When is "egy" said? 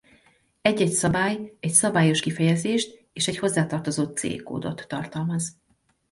1.59-1.71, 3.27-3.37